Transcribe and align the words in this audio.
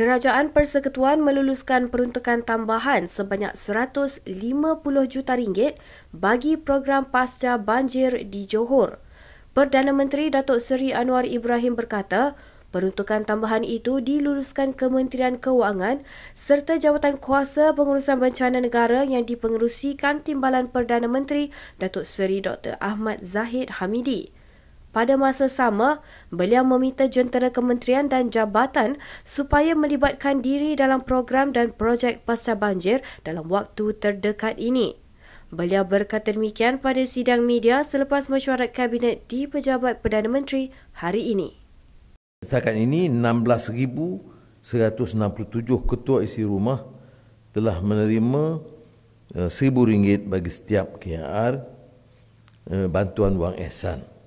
Kerajaan 0.00 0.56
Persekutuan 0.56 1.20
meluluskan 1.20 1.92
peruntukan 1.92 2.40
tambahan 2.40 3.04
sebanyak 3.04 3.52
150 3.52 4.24
juta 5.04 5.36
ringgit 5.36 5.76
bagi 6.08 6.56
program 6.56 7.04
pasca 7.04 7.60
banjir 7.60 8.24
di 8.32 8.48
Johor. 8.48 8.96
Perdana 9.52 9.92
Menteri 9.92 10.32
Datuk 10.32 10.56
Seri 10.56 10.96
Anwar 10.96 11.28
Ibrahim 11.28 11.76
berkata, 11.76 12.32
peruntukan 12.72 13.28
tambahan 13.28 13.60
itu 13.60 14.00
diluluskan 14.00 14.72
Kementerian 14.72 15.36
Keuangan 15.36 16.00
serta 16.32 16.80
Jawatan 16.80 17.20
Kuasa 17.20 17.76
Pengurusan 17.76 18.24
Bencana 18.24 18.64
Negara 18.64 19.04
yang 19.04 19.28
dipengerusikan 19.28 20.24
Timbalan 20.24 20.72
Perdana 20.72 21.12
Menteri 21.12 21.52
Datuk 21.76 22.08
Seri 22.08 22.40
Dr. 22.40 22.80
Ahmad 22.80 23.20
Zahid 23.20 23.84
Hamidi. 23.84 24.39
Pada 24.90 25.14
masa 25.14 25.46
sama, 25.46 26.02
beliau 26.34 26.66
meminta 26.66 27.06
jentera 27.06 27.54
kementerian 27.54 28.10
dan 28.10 28.26
jabatan 28.26 28.98
supaya 29.22 29.78
melibatkan 29.78 30.42
diri 30.42 30.74
dalam 30.74 31.06
program 31.06 31.54
dan 31.54 31.70
projek 31.70 32.26
pasca 32.26 32.58
banjir 32.58 32.98
dalam 33.22 33.46
waktu 33.46 33.94
terdekat 33.94 34.58
ini. 34.58 34.98
Beliau 35.54 35.86
berkata 35.86 36.34
demikian 36.34 36.82
pada 36.82 37.06
sidang 37.06 37.46
media 37.46 37.86
selepas 37.86 38.26
mesyuarat 38.26 38.74
kabinet 38.74 39.30
di 39.30 39.46
Pejabat 39.46 40.02
Perdana 40.02 40.26
Menteri 40.26 40.74
hari 40.98 41.30
ini. 41.34 41.54
Setakat 42.42 42.74
ini 42.74 43.06
16,167 43.06 44.66
ketua 45.86 46.26
isi 46.26 46.42
rumah 46.42 46.82
telah 47.54 47.78
menerima 47.78 48.62
RM1,000 49.34 50.26
bagi 50.26 50.50
setiap 50.50 50.98
KR 50.98 51.54
eh, 52.70 52.86
bantuan 52.90 53.38
wang 53.38 53.54
ehsan. 53.54 54.19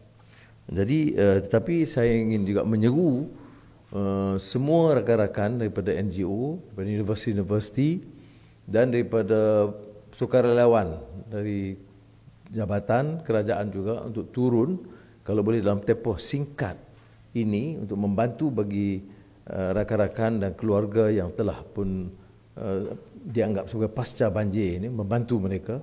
Jadi 0.70 1.16
uh, 1.16 1.44
tetapi 1.44 1.84
saya 1.84 2.12
ingin 2.14 2.48
juga 2.48 2.64
menyeru 2.64 3.28
uh, 3.92 4.36
semua 4.40 5.00
rakan-rakan 5.00 5.60
daripada 5.64 5.92
NGO, 5.92 6.60
daripada 6.72 6.88
universiti-universiti 6.88 7.90
dan 8.64 8.92
daripada 8.92 9.72
sukarelawan 10.14 11.04
dari 11.28 11.76
jabatan 12.54 13.26
kerajaan 13.26 13.68
juga 13.74 14.06
untuk 14.06 14.30
turun 14.30 14.78
kalau 15.26 15.42
boleh 15.42 15.60
dalam 15.60 15.82
tempoh 15.82 16.16
singkat 16.22 16.78
ini 17.34 17.82
untuk 17.82 17.98
membantu 17.98 18.54
bagi 18.54 19.02
uh, 19.50 19.74
rakan-rakan 19.74 20.32
dan 20.44 20.52
keluarga 20.54 21.10
yang 21.10 21.34
telah 21.34 21.60
pun 21.66 22.14
uh, 22.56 22.80
dianggap 23.24 23.72
sebagai 23.72 23.92
pasca 23.92 24.30
banjir 24.30 24.78
ini 24.84 24.88
membantu 24.92 25.42
mereka 25.42 25.82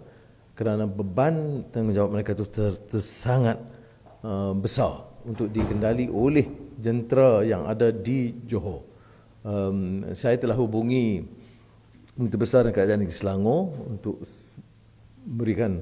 kerana 0.55 0.84
beban 0.84 1.64
tanggungjawab 1.72 2.10
mereka 2.20 2.36
itu 2.36 2.46
ter, 2.52 2.72
ter, 2.77 3.00
sangat 3.00 3.58
Uh, 4.20 4.52
besar 4.52 5.08
untuk 5.24 5.48
dikendali 5.48 6.12
oleh 6.12 6.44
jentera 6.76 7.40
yang 7.40 7.64
ada 7.64 7.88
di 7.88 8.36
Johor. 8.44 8.84
Um, 9.40 10.04
saya 10.12 10.36
telah 10.36 10.52
hubungi 10.60 11.24
Menteri 12.20 12.36
Besar 12.36 12.68
dan 12.68 12.77
Kerajaan 12.77 13.00
Negeri 13.00 13.16
Selangor 13.16 13.72
untuk 13.88 14.20
memberikan 15.24 15.80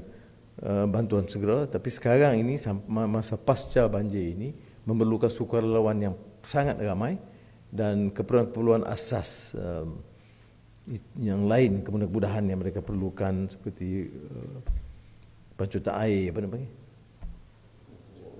uh, 0.62 0.86
bantuan 0.86 1.26
segera 1.26 1.66
tapi 1.66 1.90
sekarang 1.90 2.38
ini 2.38 2.54
masa 2.86 3.34
pasca 3.34 3.90
banjir 3.90 4.38
ini 4.38 4.54
memerlukan 4.86 5.26
sukarelawan 5.26 5.98
yang 5.98 6.14
sangat 6.46 6.78
ramai 6.78 7.18
dan 7.74 8.14
keperluan-keperluan 8.14 8.86
asas 8.86 9.50
um, 9.58 9.98
yang 11.18 11.50
lain 11.50 11.82
kemudahan 11.82 12.46
yang 12.46 12.62
mereka 12.62 12.86
perlukan 12.86 13.50
seperti 13.50 14.14
uh, 14.14 14.62
pancutan 15.58 15.98
air 16.06 16.30
apa 16.30 16.40
namanya 16.46 16.70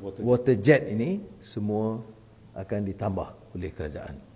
water, 0.01 0.23
water 0.23 0.57
jet 0.59 0.87
ini 0.89 1.23
semua 1.43 2.03
akan 2.55 2.81
ditambah 2.87 3.55
oleh 3.55 3.71
kerajaan. 3.71 4.29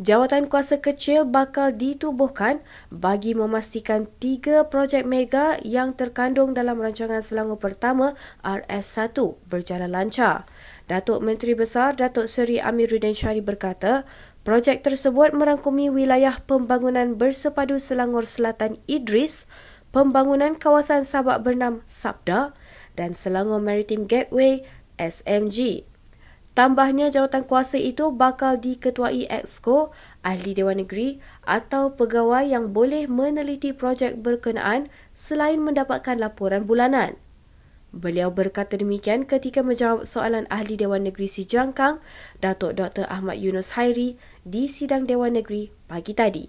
Jawatan 0.00 0.48
kuasa 0.48 0.80
kecil 0.80 1.28
bakal 1.28 1.76
ditubuhkan 1.76 2.64
bagi 2.88 3.36
memastikan 3.36 4.08
tiga 4.16 4.64
projek 4.64 5.04
mega 5.04 5.60
yang 5.60 5.92
terkandung 5.92 6.56
dalam 6.56 6.80
rancangan 6.80 7.20
Selangor 7.20 7.60
Pertama 7.60 8.16
RS1 8.40 9.12
berjalan 9.44 9.92
lancar. 9.92 10.48
Datuk 10.88 11.20
Menteri 11.20 11.52
Besar 11.52 12.00
Datuk 12.00 12.32
Seri 12.32 12.56
Amiruddin 12.56 13.12
Syari 13.12 13.44
berkata, 13.44 14.08
projek 14.40 14.80
tersebut 14.80 15.36
merangkumi 15.36 15.92
wilayah 15.92 16.40
pembangunan 16.48 17.20
bersepadu 17.20 17.76
Selangor 17.76 18.24
Selatan 18.24 18.80
Idris, 18.88 19.44
pembangunan 19.90 20.54
kawasan 20.54 21.02
sabak 21.02 21.42
bernam 21.42 21.82
Sabda, 21.86 22.54
dan 22.98 23.14
Selangor 23.14 23.62
Maritime 23.62 24.06
Gateway 24.06 24.66
SMG. 24.98 25.86
Tambahnya 26.50 27.08
jawatan 27.08 27.46
kuasa 27.46 27.78
itu 27.78 28.10
bakal 28.10 28.58
diketuai 28.58 29.30
Exco, 29.30 29.94
ahli 30.26 30.50
Dewan 30.50 30.82
Negeri 30.82 31.22
atau 31.46 31.94
pegawai 31.94 32.42
yang 32.42 32.74
boleh 32.74 33.06
meneliti 33.06 33.70
projek 33.70 34.18
berkenaan 34.18 34.90
selain 35.14 35.62
mendapatkan 35.62 36.18
laporan 36.18 36.66
bulanan. 36.66 37.14
Beliau 37.90 38.30
berkata 38.30 38.78
demikian 38.78 39.26
ketika 39.26 39.66
menjawab 39.66 40.06
soalan 40.06 40.46
ahli 40.50 40.78
Dewan 40.78 41.06
Negeri 41.06 41.26
Si 41.26 41.42
Jangkang, 41.46 42.02
Datuk 42.38 42.78
Dr. 42.78 43.06
Ahmad 43.10 43.38
Yunus 43.38 43.74
Hairi 43.74 44.14
di 44.46 44.70
sidang 44.70 45.06
Dewan 45.06 45.34
Negeri 45.34 45.70
pagi 45.90 46.14
tadi. 46.14 46.44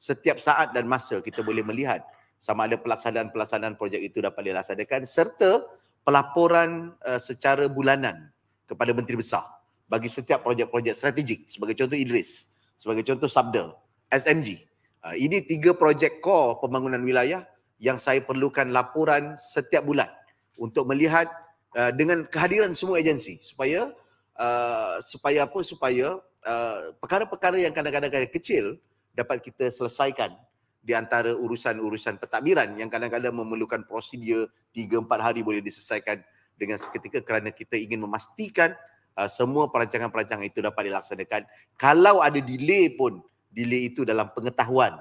Setiap 0.00 0.40
saat 0.40 0.72
dan 0.72 0.88
masa 0.88 1.20
kita 1.20 1.44
boleh 1.44 1.60
melihat 1.60 2.00
sama 2.40 2.64
ada 2.64 2.80
pelaksanaan-pelaksanaan 2.80 3.76
projek 3.76 4.00
itu 4.00 4.24
dapat 4.24 4.48
dilaksanakan 4.48 5.04
serta 5.04 5.60
pelaporan 6.00 6.96
uh, 7.04 7.20
secara 7.20 7.68
bulanan 7.68 8.32
kepada 8.64 8.96
Menteri 8.96 9.20
Besar 9.20 9.44
bagi 9.84 10.08
setiap 10.08 10.40
projek-projek 10.40 10.96
strategik 10.96 11.44
sebagai 11.52 11.76
contoh 11.76 12.00
Idris, 12.00 12.48
sebagai 12.80 13.04
contoh 13.04 13.28
Sabda, 13.28 13.76
SMG. 14.08 14.56
Uh, 15.04 15.12
ini 15.20 15.44
tiga 15.44 15.76
projek 15.76 16.24
core 16.24 16.56
pembangunan 16.64 17.04
wilayah 17.04 17.44
yang 17.76 18.00
saya 18.00 18.24
perlukan 18.24 18.72
laporan 18.72 19.36
setiap 19.36 19.84
bulan 19.84 20.08
untuk 20.56 20.88
melihat 20.88 21.28
uh, 21.76 21.92
dengan 21.92 22.24
kehadiran 22.24 22.72
semua 22.72 23.04
agensi 23.04 23.36
supaya 23.44 23.92
uh, 24.40 24.96
supaya 25.04 25.44
apa 25.44 25.60
supaya 25.60 26.16
uh, 26.48 26.78
perkara-perkara 27.04 27.60
yang 27.60 27.72
kadang-kadang 27.76 28.32
kecil 28.32 28.80
dapat 29.12 29.44
kita 29.44 29.68
selesaikan 29.68 30.32
di 30.80 30.96
antara 30.96 31.36
urusan-urusan 31.36 32.16
pentadbiran 32.16 32.72
yang 32.80 32.88
kadang-kadang 32.88 33.36
memerlukan 33.36 33.84
prosedur 33.84 34.48
3-4 34.72 35.06
hari 35.20 35.40
boleh 35.44 35.60
diselesaikan 35.60 36.24
dengan 36.56 36.80
seketika 36.80 37.20
kerana 37.20 37.52
kita 37.52 37.76
ingin 37.76 38.00
memastikan 38.00 38.72
uh, 39.16 39.28
semua 39.28 39.68
perancangan-perancangan 39.68 40.44
itu 40.44 40.60
dapat 40.64 40.92
dilaksanakan. 40.92 41.42
Kalau 41.76 42.24
ada 42.24 42.40
delay 42.40 42.92
pun, 42.92 43.20
delay 43.52 43.92
itu 43.92 44.08
dalam 44.08 44.32
pengetahuan 44.32 44.96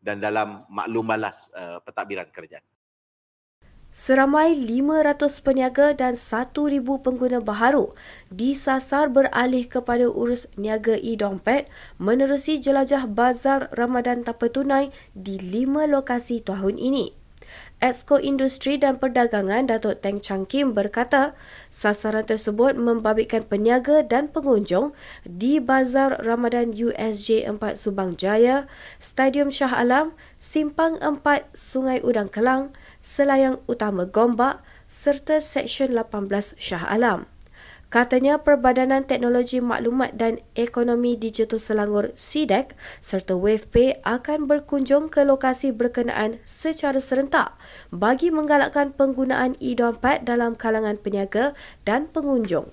dan 0.00 0.20
dalam 0.20 0.68
maklum 0.68 1.04
malas 1.04 1.48
uh, 1.56 1.80
pentadbiran 1.84 2.28
kerajaan. 2.28 2.64
Seramai 3.92 4.56
500 4.56 5.44
peniaga 5.44 5.92
dan 5.92 6.16
1,000 6.16 6.80
pengguna 6.80 7.44
baharu 7.44 7.92
disasar 8.32 9.12
beralih 9.12 9.68
kepada 9.68 10.08
urus 10.08 10.48
niaga 10.56 10.96
e-dompet 10.96 11.68
menerusi 12.00 12.56
jelajah 12.56 13.04
bazar 13.04 13.68
Ramadan 13.76 14.24
tanpa 14.24 14.48
tunai 14.48 14.88
di 15.12 15.36
lima 15.36 15.84
lokasi 15.84 16.40
tahun 16.40 16.80
ini. 16.80 17.12
Exco 17.82 18.16
Industri 18.16 18.78
dan 18.78 18.96
Perdagangan 18.96 19.66
Datuk 19.66 19.98
Teng 20.00 20.22
Chang 20.22 20.46
Kim 20.46 20.70
berkata, 20.70 21.34
sasaran 21.66 22.22
tersebut 22.22 22.78
membabitkan 22.78 23.42
peniaga 23.42 24.06
dan 24.06 24.30
pengunjung 24.30 24.94
di 25.26 25.58
Bazar 25.58 26.22
Ramadan 26.22 26.70
USJ 26.70 27.42
4 27.50 27.58
Subang 27.74 28.14
Jaya, 28.14 28.70
Stadium 29.02 29.50
Shah 29.50 29.74
Alam, 29.74 30.14
Simpang 30.38 30.94
4 31.02 31.50
Sungai 31.52 31.98
Udang 32.06 32.30
Kelang, 32.30 32.70
Selayang 33.02 33.58
Utama 33.66 34.06
Gombak 34.06 34.62
serta 34.86 35.42
Seksyen 35.42 35.90
18 35.90 36.54
Shah 36.54 36.86
Alam. 36.86 37.26
Katanya 37.90 38.38
Perbadanan 38.38 39.02
Teknologi 39.02 39.58
Maklumat 39.58 40.14
dan 40.14 40.38
Ekonomi 40.54 41.18
Digital 41.18 41.58
Selangor 41.58 42.14
SIDEC 42.14 42.78
serta 43.02 43.34
WavePay 43.34 44.06
akan 44.06 44.46
berkunjung 44.46 45.10
ke 45.10 45.26
lokasi 45.26 45.74
berkenaan 45.74 46.38
secara 46.46 47.02
serentak 47.02 47.58
bagi 47.90 48.30
menggalakkan 48.30 48.94
penggunaan 48.94 49.58
e-dompet 49.58 50.22
dalam 50.22 50.54
kalangan 50.54 50.94
peniaga 50.94 51.58
dan 51.82 52.06
pengunjung. 52.06 52.70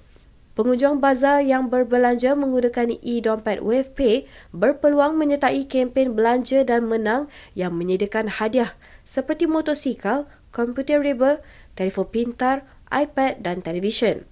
Pengunjung 0.54 1.00
bazar 1.00 1.40
yang 1.40 1.74
berbelanja 1.74 2.38
menggunakan 2.38 3.02
e-dompet 3.02 3.66
WavePay 3.66 4.30
berpeluang 4.54 5.16
menyertai 5.18 5.66
kempen 5.66 6.14
belanja 6.14 6.68
dan 6.68 6.86
menang 6.86 7.32
yang 7.58 7.74
menyediakan 7.74 8.28
hadiah 8.28 8.78
seperti 9.10 9.50
motosikal, 9.50 10.30
komputer 10.54 11.02
riba, 11.02 11.42
telefon 11.74 12.06
pintar, 12.14 12.70
iPad 12.94 13.42
dan 13.42 13.66
televisyen 13.66 14.30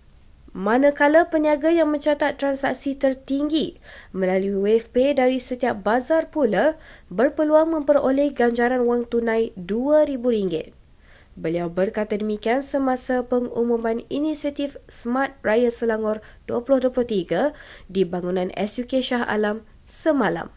manakala 0.58 1.30
peniaga 1.30 1.70
yang 1.70 1.94
mencatat 1.94 2.42
transaksi 2.42 2.98
tertinggi 2.98 3.78
melalui 4.10 4.58
WavePay 4.58 5.14
dari 5.14 5.38
setiap 5.38 5.86
bazar 5.86 6.34
pula 6.34 6.82
berpeluang 7.14 7.70
memperoleh 7.78 8.34
ganjaran 8.34 8.90
wang 8.90 9.06
tunai 9.06 9.54
RM2,000. 9.54 10.74
Beliau 11.38 11.70
berkata 11.70 12.18
demikian 12.18 12.66
semasa 12.66 13.22
pengumuman 13.22 14.02
inisiatif 14.10 14.82
Smart 14.90 15.38
Raya 15.46 15.70
Selangor 15.70 16.26
2023 16.50 17.54
di 17.86 18.02
bangunan 18.02 18.50
SUK 18.58 19.06
Shah 19.06 19.22
Alam 19.30 19.62
semalam. 19.86 20.50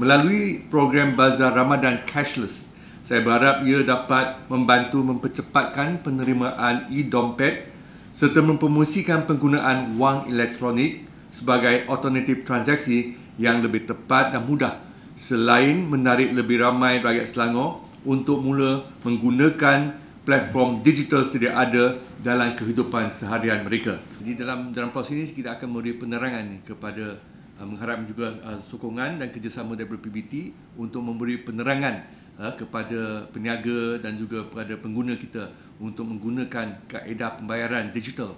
Melalui 0.00 0.64
program 0.72 1.12
Bazar 1.12 1.52
Ramadan 1.52 2.00
Cashless, 2.08 2.65
saya 3.06 3.22
berharap 3.22 3.62
ia 3.62 3.86
dapat 3.86 4.50
membantu 4.50 4.98
mempercepatkan 5.06 6.02
penerimaan 6.02 6.90
e-dompet 6.90 7.70
serta 8.10 8.42
mempromosikan 8.42 9.30
penggunaan 9.30 9.94
wang 9.94 10.26
elektronik 10.26 11.06
sebagai 11.30 11.86
alternatif 11.86 12.42
transaksi 12.42 13.14
yang 13.38 13.62
lebih 13.62 13.86
tepat 13.86 14.34
dan 14.34 14.42
mudah 14.42 14.82
selain 15.14 15.86
menarik 15.86 16.34
lebih 16.34 16.66
ramai 16.66 16.98
rakyat 16.98 17.30
Selangor 17.30 17.86
untuk 18.02 18.42
mula 18.42 18.82
menggunakan 19.06 19.94
platform 20.26 20.82
digital 20.82 21.22
sedia 21.22 21.54
ada 21.54 22.02
dalam 22.18 22.58
kehidupan 22.58 23.06
seharian 23.14 23.62
mereka. 23.62 24.02
Jadi 24.18 24.34
dalam 24.34 24.74
dalam 24.74 24.90
proses 24.90 25.14
ini 25.14 25.30
kita 25.30 25.54
akan 25.54 25.70
memberi 25.70 25.94
penerangan 25.94 26.66
kepada 26.66 27.22
uh, 27.54 27.66
mengharap 27.66 28.02
juga 28.02 28.34
uh, 28.42 28.58
sokongan 28.58 29.22
dan 29.22 29.30
kerjasama 29.30 29.78
daripada 29.78 30.02
PBT 30.02 30.50
untuk 30.74 31.06
memberi 31.06 31.38
penerangan 31.38 32.25
uh, 32.40 32.52
kepada 32.56 33.28
peniaga 33.32 34.00
dan 34.00 34.16
juga 34.16 34.44
kepada 34.48 34.76
pengguna 34.80 35.16
kita 35.16 35.52
untuk 35.80 36.08
menggunakan 36.08 36.88
kaedah 36.88 37.40
pembayaran 37.40 37.92
digital 37.92 38.36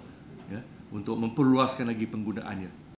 ya, 0.51 0.59
untuk 0.91 1.15
memperluaskan 1.19 1.87
lagi 1.87 2.07
penggunaannya. 2.07 2.91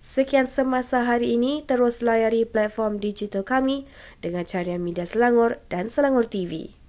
Sekian 0.00 0.48
semasa 0.48 1.04
hari 1.04 1.36
ini, 1.36 1.60
terus 1.60 2.00
layari 2.00 2.48
platform 2.48 2.96
digital 3.04 3.44
kami 3.44 3.84
dengan 4.24 4.48
carian 4.48 4.80
media 4.80 5.04
Selangor 5.04 5.60
dan 5.68 5.92
Selangor 5.92 6.24
TV. 6.24 6.79